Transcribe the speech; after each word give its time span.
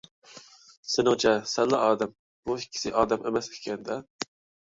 سېنىڭچە 0.93 1.33
سەنلا 1.51 1.81
ئادەم، 1.89 2.15
بۇ 2.51 2.57
ئىككىسى 2.63 2.93
ئادەم 3.01 3.27
ئەمەس 3.31 3.51
ئىكەن- 3.53 3.85
دە! 3.91 3.99